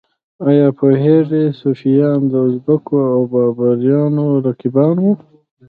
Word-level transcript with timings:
ایا 0.47 0.67
پوهیږئ 0.77 1.45
صفویان 1.59 2.19
د 2.31 2.33
ازبکو 2.47 2.97
او 3.13 3.21
بابریانو 3.33 4.25
رقیبان 4.47 4.95
وو؟ 5.03 5.13